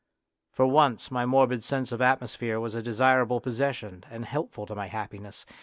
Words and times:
For 0.51 0.65
once 0.65 1.11
my 1.11 1.27
morbid 1.27 1.63
sense 1.63 1.91
of 1.91 2.01
atmosphere 2.01 2.59
was 2.59 2.73
a 2.73 2.81
desirable 2.81 3.39
possession 3.39 4.03
and 4.09 4.25
helpful 4.25 4.65
to 4.65 4.73
my 4.73 4.89
happi 4.89 5.19
ness. 5.21 5.45